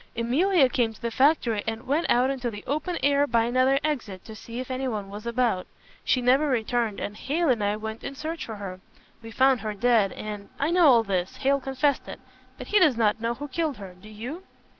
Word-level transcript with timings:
Emilia 0.15 0.67
came 0.67 0.91
to 0.91 0.99
the 1.03 1.11
factory 1.11 1.63
and 1.67 1.85
went 1.85 2.09
out 2.09 2.31
into 2.31 2.49
the 2.49 2.63
open 2.65 2.97
air 3.03 3.27
by 3.27 3.43
another 3.43 3.79
exit 3.83 4.25
to 4.25 4.33
see 4.33 4.59
if 4.59 4.71
anyone 4.71 5.11
was 5.11 5.27
about. 5.27 5.67
She 6.03 6.23
never 6.23 6.47
returned 6.47 6.99
and 6.99 7.15
Hale 7.15 7.49
and 7.49 7.63
I 7.63 7.75
went 7.75 8.03
in 8.03 8.15
search 8.15 8.49
of 8.49 8.57
her. 8.57 8.79
We 9.21 9.29
found 9.29 9.61
her 9.61 9.75
dead, 9.75 10.11
and" 10.13 10.49
"I 10.59 10.71
know 10.71 10.87
all 10.87 11.03
this. 11.03 11.35
Hale 11.37 11.59
confessed 11.59 12.07
it. 12.07 12.19
But 12.57 12.65
he 12.69 12.79
does 12.79 12.97
not 12.97 13.21
know 13.21 13.35
who 13.35 13.47
killed 13.47 13.77
her. 13.77 13.93
Do 13.93 14.09
you?" 14.09 14.41